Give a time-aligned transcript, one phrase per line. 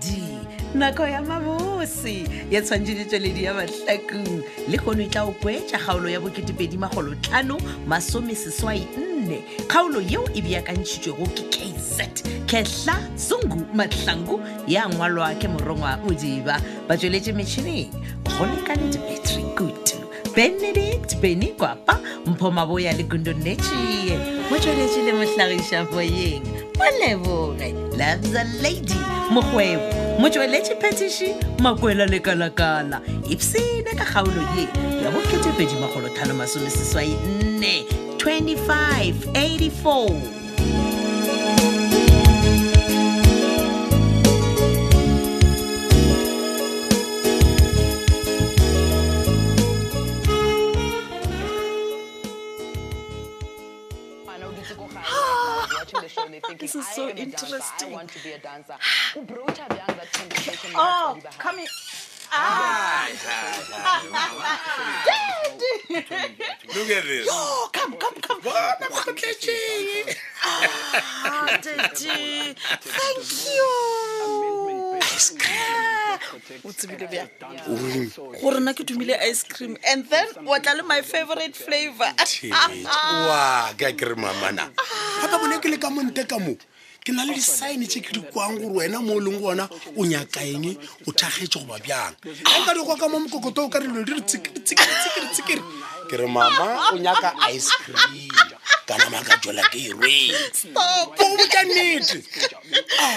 [0.00, 0.24] tšweledi
[0.74, 6.08] nako ya mabose ya tshwantšhetše tšweledi ya mahlakong le kgono e tla o kwetša kgaolo
[6.08, 8.86] ya bokeepedi magolotlano masomeseswai
[9.20, 16.60] nne kgaolo yeo e beakantšhitšwego ke kz kehla sungu matlangu ya ngwalwa ke morongwa modiba
[16.88, 17.90] ba tšweletše metšhineng
[18.38, 19.98] go lekante betry kutu
[20.36, 24.18] benedict beny kwapa mphomaboya le gundonetšie
[24.50, 26.42] mo tšweletše le mohlagiša boyeng
[26.78, 28.98] molebore lovza lady
[29.30, 29.82] mogwebo
[30.20, 34.62] motsweletše phetiši makwela lekalakala ipsene ka kgaolo ye
[35.04, 36.26] ya bo 2584
[38.26, 39.14] 25
[39.80, 40.34] 84
[60.74, 61.14] Ah.
[62.34, 63.06] Ah,
[66.74, 66.98] gore
[78.60, 82.50] na ke tumile ice cream and then wa tla le my favorite flavor ke
[83.94, 85.30] ke re mamana ga ah.
[85.30, 86.58] ka bone ke le ka monte ka moo
[87.04, 89.68] ke na le disaene tse ke di kwang gore wena mo o leng gona
[90.00, 90.68] o nyaka eng
[91.06, 92.16] o thagetse goba bjang
[92.48, 95.62] a nka di goka mo mokokoto o ka dilo di re tsekeretsekeretsekere
[96.08, 96.64] ke re mama
[96.96, 98.32] o nyaka ice cream
[98.88, 100.84] kanamaka maka jola ke e rwetse bo
[101.16, 102.16] botsa nnete
[103.04, 103.16] ah,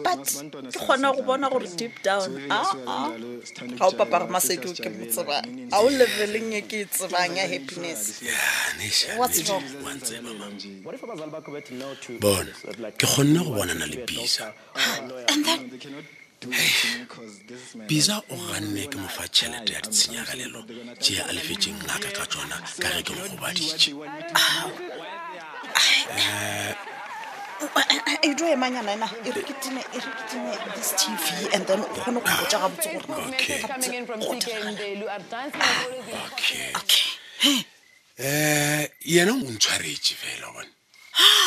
[0.00, 0.24] but
[0.72, 3.10] ke kgona go bona gore deep down aa ah, ah,
[3.78, 7.44] ga o paparamaseke o ke mo tsebang ga o leveleng e ke e tsebang ya
[7.52, 8.32] happinessbone
[9.24, 10.00] ah,
[12.98, 14.54] ke kgonne go bonana le bisa
[17.88, 20.60] bisa o ganne ke mofa tšhelete ya ditshenyagalelo
[21.00, 23.90] tšea a lefetseng ngaka ka tsona ka re ke mo gobadije
[27.62, 30.00] ido eh, eh, eh, e manyana ena e reketine e
[30.74, 33.62] this tv and then o kgone go botsa ga botse goreokay
[38.18, 40.68] ah, yena o ntshwaretse fela one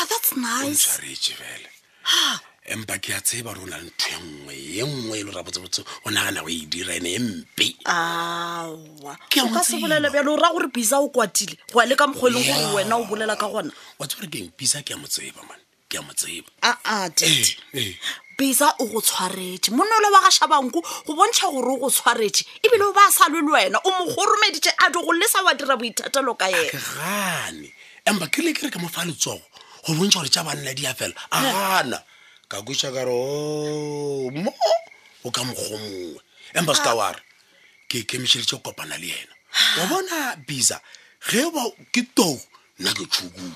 [0.08, 1.68] that's nicetshwaretse fela
[2.64, 5.24] empa ke a tseye bare o na le ntho ya e nngwe ye nngwe e
[5.24, 7.72] le ra botsebotse o nagana o e dira ene e mpe
[9.52, 12.28] ka se bolela bjalo o ra gore bisa o kwatile go ya le ka mokgwa
[12.30, 14.98] e leng gore wena o bolela ka gona wa tse gore keng bisa ke ya
[15.00, 17.94] motseba mane ke a mo tseba aa eh, eh.
[18.34, 22.42] bisa o go tshwaretse monna le wa ga shabanko go bontsha gore o go tshwaretse
[22.62, 25.78] ebile o ba sa lwe le wena o mogoromeditse a di go lesa wa dira
[25.78, 27.68] boithatelo ka ene gane
[28.04, 29.46] emba ke le kere ka mofa letsogo
[29.86, 31.50] go bontsha gore tja banna di a fela a eh.
[31.54, 31.98] gana
[32.50, 34.50] ka kwetša ka re oh, mo
[35.22, 36.18] o ka mokgomongwe
[36.58, 37.22] emba seka ware
[37.86, 39.34] ke kemišheletse kopana le ena
[39.78, 40.82] wa bona bisa
[41.30, 41.46] ge
[41.94, 42.34] ke tou
[42.82, 43.54] nna ke tshukuru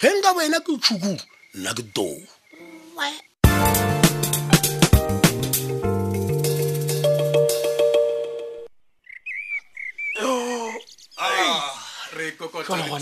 [0.00, 2.08] ge nka bo ena ke tshukuru ラグドー。
[10.20, 10.68] あ
[11.18, 13.00] あ、レココちゃんに。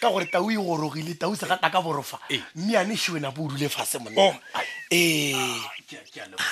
[0.00, 2.18] ka gore tau e gorogile tau se gata ka borofa
[2.54, 4.34] mme ane shwena bo o dule fase mon oh.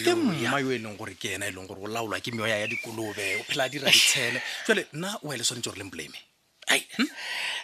[0.05, 2.59] ke mma yo e leng gore ke ena e leng gore o laolwa ke meoya
[2.61, 6.19] ya dikolobe o phela a dira ditshele jale nna oe le tshwanetse gore leng blame
[6.75, 7.11] um hmm?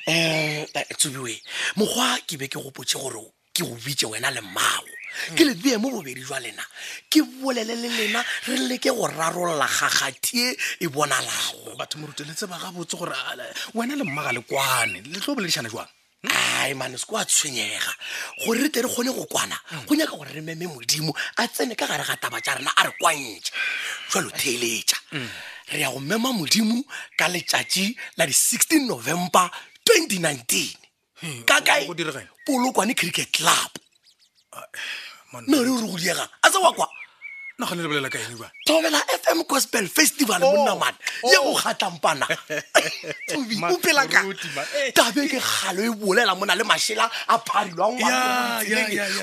[0.07, 1.35] eh, eh, tsobiwe
[1.77, 3.29] mokgwa ke be ke gopotse gore
[3.61, 4.89] ke go bitse wena le mmago
[5.37, 6.65] ke le bee mo bobedi jwa lena
[7.11, 12.97] ke bolele le lena re leke go rarolola gagathie e bonalago batho moruteletse ba gabotse
[12.97, 13.15] gore
[13.75, 15.89] wena le mmaga le kwane le tlo boledišana jwang
[16.61, 17.93] ai manese ko a tshwenyega
[18.45, 21.75] gore re tle re kgone go kwana go nyaka gore re meme modimo a tsene
[21.77, 23.53] ka gare ga taba tja rena a re kwantšhe
[24.11, 24.97] jwalo theeletša
[25.73, 26.81] re ya go mema modimo
[27.17, 29.51] ka letšatši la di-16 november
[29.85, 30.80] 2019
[31.21, 31.43] Hmm.
[31.45, 31.87] kakae
[32.47, 33.71] polokwane cricket club
[34.57, 34.81] ah, eh,
[35.33, 36.90] mme re o re godiegang a sewa kwa
[37.61, 38.51] nagane le ka eng ba
[39.23, 40.97] fm gospel festival oh, monna mana
[41.29, 41.55] ye go oh.
[41.61, 42.61] kgatlampana eh.
[44.97, 48.01] tabe ke galo e bolela mona le mašela a phalilwang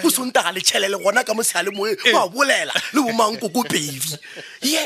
[0.06, 4.02] o sontaga letšhele le gona ka mosea le moe oa bolela le bomankoko pedi
[4.76, 4.86] ye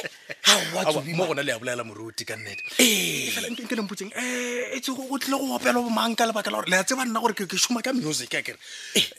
[1.19, 3.43] mo gona le ya bolela moruti ka nnete eh.
[3.51, 6.83] e ke lempotseng um eh, e tlile go opelwa bomang lebaka la gore le a
[6.83, 8.57] tseba nna gore ke šoma ka music akere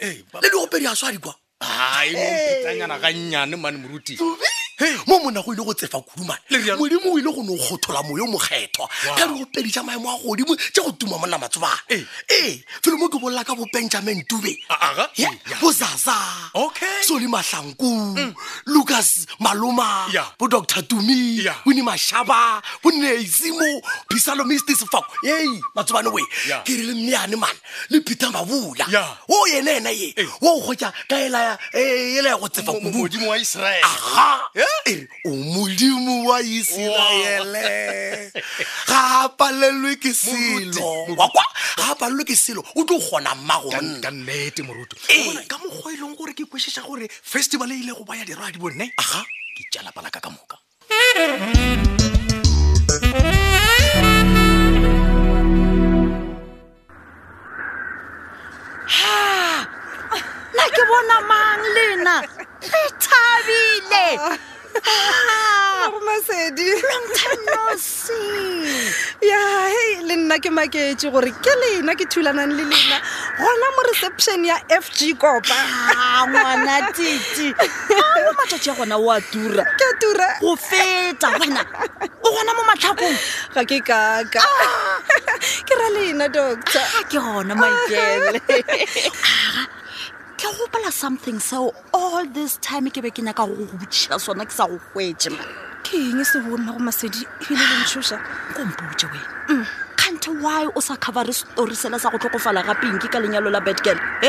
[0.01, 2.31] le diopedi a swa dikwa hai hey.
[2.31, 4.47] mutitanyana kanyane mani muruti Tuvi
[5.07, 8.89] mo mona go ile go tsefa kudumanamodimo o ile go ne go kgothola moyo mokgethwa
[9.17, 13.19] ka re gopedija maemo a godimo tja go tuma monna matsobana ee felo mo ke
[13.19, 14.57] bolola ka bo benjamin tube
[15.61, 16.15] bo zaza
[17.07, 18.35] soli mahlanku mm.
[18.67, 20.07] lucas maloma
[20.39, 26.23] bo dr tumi bone mashaba bonne isimo pisalo mistisfao e matsobane oe
[26.65, 27.59] ke re le mmeane mane
[27.91, 28.87] le peter mabula
[29.29, 33.85] o yene ena ye wo o kgotsa ka elaya eh, go tsefa kudumo wa israel
[33.85, 34.69] aha yeah.
[35.25, 38.33] umodimo wa iseraele
[38.89, 41.45] ga a palelwe ke selo wakwa
[41.77, 43.81] ga a ke selo o tlo kgona mmagoka
[44.11, 45.35] nnete moruto ee.
[45.47, 48.59] ka mokgwa e leng gore ke kwešiša gore festival e ile go baya dirwa di
[48.59, 49.23] bonne aga
[49.55, 50.57] ke tša ka moka
[70.33, 72.97] nna ke maketse gore ke lena ke thulanang le lena
[73.37, 75.53] gona mo reception ya f g kopa
[75.93, 77.53] ah, ngwana tite
[78.25, 81.61] mo matšatši a gona o a tura ke tura go feta wena
[82.25, 83.19] o gona mo matlhakong
[83.53, 84.97] ga ke kaka ah.
[85.69, 88.41] ke ra lena doctor ah, ke gona maikele
[90.41, 94.49] ke gopola something seo all this time ke be ke nyaka go go botšiša sona
[94.49, 95.45] ke sa go hwetse ma
[95.85, 98.17] ke eng se go nna go masedi ebile lentšhoša
[98.57, 99.29] ko mpotse wena
[99.61, 99.91] mm.
[100.31, 103.97] anto why o sa covere story sela sa go tlhokofala gapenki ka lenyalo la betgal
[104.23, 104.29] e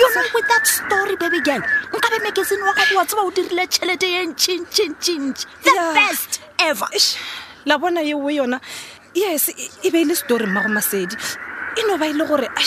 [0.00, 1.62] yona with that story baby gan
[1.94, 5.94] nka be magazine wa gago wa tseba o dirile tšhelete ye ntšhintšintšintši the yeah.
[5.98, 6.88] best ever
[7.66, 8.58] la bona eo yona
[9.14, 11.14] yes e, e be e le story mma go masedi
[11.78, 12.62] e no ba e le gore a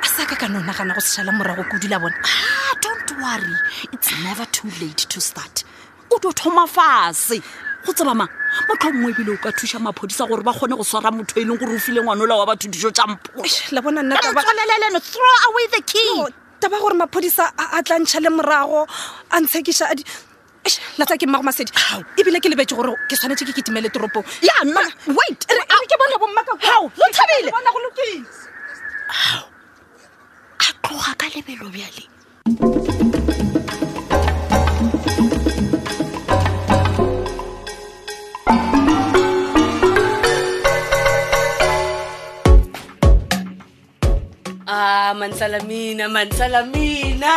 [0.00, 3.56] a sa ka ka nonagana go sešala morago kudu la bona ah, don't worry
[3.92, 5.64] it's never too late to start
[6.12, 7.40] o tlo thoma fase
[7.84, 8.28] go tsebamang
[8.68, 11.56] motlho nngwe ebile o ka thusa maphodisa gore ba kgone go swara motho e leng
[11.58, 16.78] gore o file ngwana ngwanola wa batho dijo tsa mpooleleno throw away the key taba
[16.80, 18.86] gore maphodisa a tlantšha le morago
[19.32, 19.86] a ntshekiša
[20.98, 21.72] latsa ke mmago masedi
[22.20, 27.06] ebile ke lebetse gore ke tshwanetse ke ketimele toropong yana wait ke bone bommakao lo
[27.12, 27.50] thabile
[30.58, 32.04] a tloga ka lebelo bjale
[45.14, 47.32] mansalamina mansalamina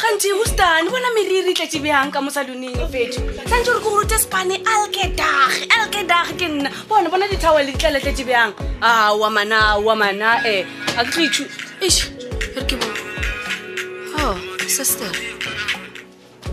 [0.00, 4.16] gantsi hostan bona meriri e tlatse bjang ka mo saloneng fetho santse gore ko rute
[4.24, 8.90] spane alkedag alkedag ke nna bona bona dithawa le ditlela tlatse bjang a
[9.22, 10.56] wa mana wa mana e
[11.00, 11.44] a ke tlo itho
[11.90, 12.00] ish
[12.54, 12.88] ere ke bo
[14.26, 14.34] oh
[14.78, 15.33] sister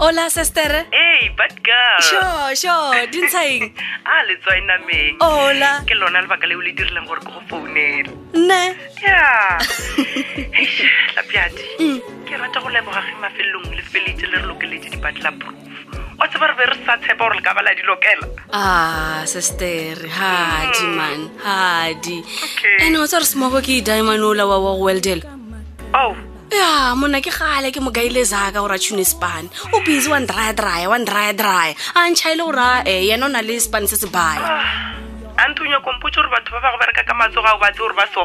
[0.03, 0.87] Hola, sister.
[0.91, 1.95] Hey, bad girl.
[2.01, 3.01] Sure, sure.
[3.13, 3.69] Dintseng.
[4.09, 5.21] ah, letswai nameng.
[5.21, 5.85] Hola.
[5.85, 8.09] Ke lona lebaka leo le dirilang gore ke go founela.
[8.33, 8.63] Ne.
[8.97, 9.61] Yeah.
[11.13, 11.67] Lapiadi.
[11.81, 12.01] Mm.
[12.25, 15.53] Ke rata go leboga ge mafelong le feletse le re lokeletse dipatla proof.
[16.17, 20.09] o tseba re be re sa tshepa gore le ka bala di lokela ah sestere
[20.17, 20.95] hadi mm.
[20.97, 22.17] man hadi
[22.47, 22.77] okay.
[22.87, 25.13] ande o tsa re semoko ke wa wa go
[26.03, 30.27] oh ya mona ke gale ke mokaile zaka gore a tšhune span o busy wan
[30.27, 33.55] draya draya wan draya draya a ntšha e le gore ae yena o na le
[33.59, 34.43] span se se baya
[35.39, 37.95] anto ah, nya kompotse gore batho ba bagwe ba reka ka matsogo ao batse gore
[37.95, 38.21] ba so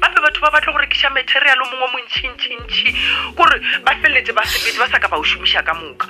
[0.00, 2.88] bape batho ba batla gore keša material o mongwe montšhintšhintšhi
[3.36, 6.08] kore ba feleletse ba sepedi ba sa ka ba o šomiša ka moka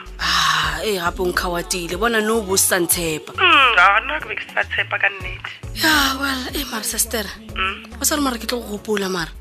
[0.86, 4.34] e gape onkga wa tile bona ne o bose sa ntshepa hmm, nna ke be
[4.38, 5.50] ke sa tshepa ka nnete
[5.82, 7.98] ya well e mare sestere hmm?
[7.98, 9.34] o sa re mara ke tlo go gopola mara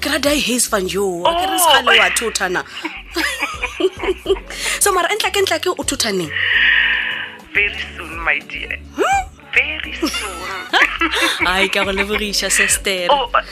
[0.00, 2.14] ke ra di e has fan jo ke re sekgale wa oh!
[2.16, 2.60] thuthana
[4.82, 6.30] so mara entla ke ntla ke o thuthaneng
[7.52, 9.22] very soon my dear hmm?
[9.52, 13.44] very soon ai ka go lebogiša sester oh, uh,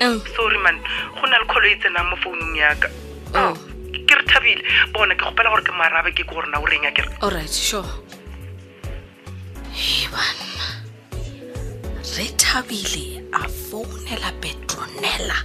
[0.00, 0.18] mm.
[0.32, 0.80] sorry man
[1.20, 3.36] go na le kgolo e tsenang mo founung yaka mm.
[3.36, 3.54] oh,
[4.08, 4.62] ke re thabile
[4.96, 7.86] bona ke gopela gore ke marabe ke ke gore o reng ya kere all sure
[10.12, 10.71] banna
[12.18, 15.38] re thabile a founela petronella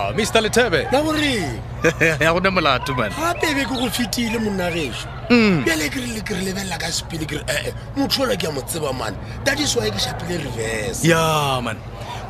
[0.00, 1.67] re mr letebe na goreng
[2.20, 5.06] ya gona molato man gape be ke go fetile monna gešo
[5.64, 8.48] pele ke rile ke re lebelela ka sepele kere ee eh, eh, motho ola ke
[8.50, 8.62] ya mo
[8.98, 9.14] mane
[9.46, 9.64] that ke
[10.06, 11.76] shapile reverse ya man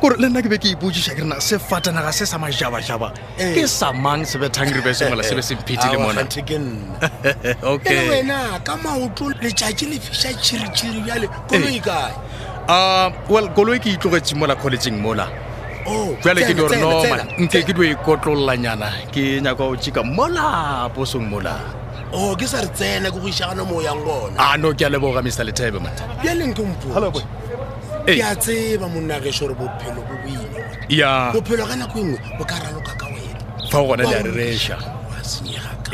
[0.01, 3.09] kore le nna ke be ke ipotsiša ke rena sefatanaga se sa majabajaba
[3.41, 3.55] eh.
[3.57, 5.57] ke sa mang se bethang reverse mola se be se
[5.97, 7.73] monate ke nna
[8.13, 11.27] wena ka maoto letšatši le fiša tšhiritšhiri bjale
[11.57, 12.13] koloi kae
[12.69, 15.25] um well koloi ke itlogetse mola collegeng mola
[16.21, 17.95] fele oh, ke di gore noma nke ke dio e
[19.13, 21.55] ke nyaka go tšhika mola posong mola
[22.11, 24.73] o oh, ke sa re tsena ke go išagana mo yang gona a ah, no
[24.75, 27.23] ke a leboga mr lethebe mata bjaleng ke
[28.19, 32.91] a tseba monna gore bophelo bo boima ya bophelo ka nako engwe bo ka raloka
[32.99, 33.33] ka wena
[33.71, 34.77] fa o gona le a rereša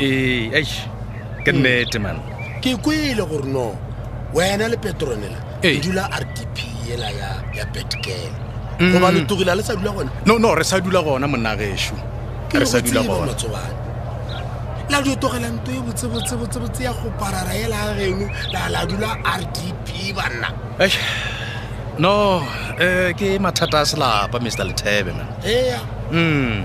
[0.02, 0.66] ee ai
[1.46, 1.58] ke mm.
[1.62, 2.18] nnete man
[2.62, 3.66] ke kwele gore no
[4.34, 6.58] wena le petronela e dula r d p
[6.90, 7.06] ela
[7.54, 8.34] ya betkel
[8.80, 9.14] goba mm.
[9.16, 11.96] letogile le sa dula gona nono re sa dula gona monageso
[12.52, 13.72] re sa dula gonamatsobane
[14.92, 19.88] la diotogela nto e botsebotsebotsebotse ya go parara ela geno lala dula r d p
[20.16, 20.48] banna
[21.98, 25.80] no um ke mathata a selapa mr letebena ea
[26.12, 26.64] m mm.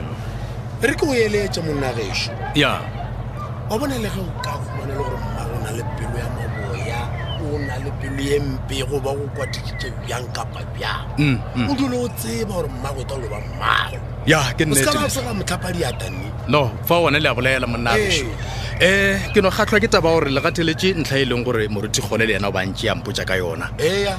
[0.83, 2.79] re ke go eletsa monageso ya
[3.71, 5.40] wa bona le ge o ka fumane le gore
[8.01, 11.69] pelo e mpe goba go kwatikitse bjang kapa bjang mm, mm.
[11.71, 16.95] o dule o tseba gore mmago tla loba mmago ya ke nnetesega motlhapadiatane no fa
[16.97, 18.25] ona le a bolela monnaešo
[18.81, 19.15] ee.
[19.15, 22.25] um eh, ke no gatlhwa ke taba gore le ntlha e leng gore moruti kgole
[22.25, 24.09] le yena o bantse ya mpotsa ka yona ee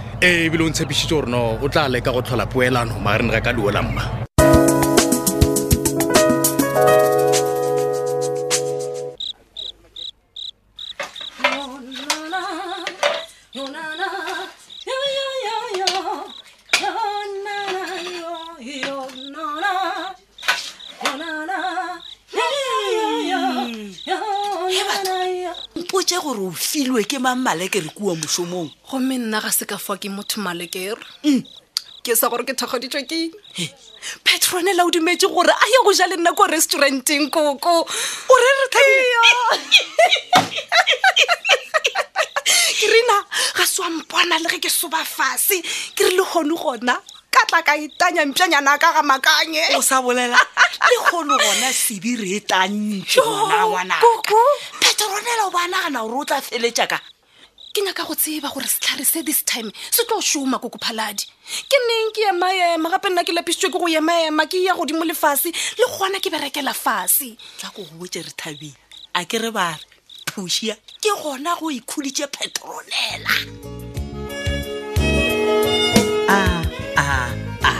[0.46, 3.70] ebile o ntshepišitse gore no o tla leka go tlhola poelano magareng ga ka leo
[3.70, 4.21] la mma
[27.02, 31.00] gore ke mang malekere kua mosomong gomme nna ga se ka fa ke motho malekere
[31.26, 31.42] e mm.
[32.04, 33.32] ke sa gore ke thakgoditswe keng
[34.22, 37.86] petrone la o dumetse gore a ye go ja le nna ko restauranteng koko o
[38.42, 38.66] re re
[42.78, 45.58] kerina ga seampona le ge ke soba fase
[45.98, 46.96] ke re le kgone gona
[47.32, 50.36] ka tla ka etanya mpianyana ka ga makanye o sa bolela
[50.86, 54.38] le kgone gona sebi re e tantsona ngwanaka
[55.02, 56.98] motho ronela o ba nagana gore o tla feletsa ka
[57.74, 61.24] ke nyaka go tseba gore setlhare se this time se tlo šoma ko kophaladi
[61.68, 65.50] ke neng ke emaema gape nna ke lapisitswe ke go emaema ke ya godimo lefase
[65.78, 68.76] le gona ke berekela fase tla ko gobotse re thabeng
[69.14, 69.84] a ke re ba re
[70.30, 73.34] phusia ke gona go ikhuditse petronela
[76.28, 76.40] a
[76.96, 77.14] a
[77.64, 77.72] a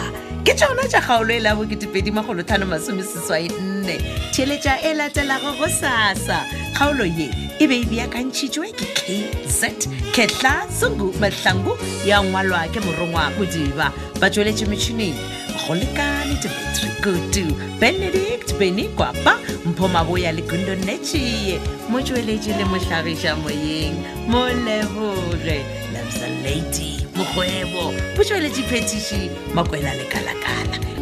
[0.45, 3.97] ke tsona ja kgaolo e le a bo ketepedimagolothano masomeseswai nn nne
[4.37, 6.39] theletša e latelago go sassa
[6.77, 7.27] kgaolo ye
[7.63, 9.65] e be e beakantšhitšwe ke kz
[10.17, 11.75] ketla sungu mahlangu
[12.07, 13.89] ya ngwalwa ke morongwa modiba
[14.21, 15.19] ba tšweletše metšhineng
[15.67, 17.45] go lekane dimetri kutu
[17.83, 19.35] benedict beny kwapa
[19.67, 21.59] mphomaboya le kundonetšee
[21.91, 23.97] mo tšweletše le mohlagiša moyeng
[24.31, 25.59] mo leboge
[25.93, 27.85] lamsa lady mokgwebo
[28.17, 29.21] bo tšweletše phetiši
[29.55, 31.02] makwela lekalakala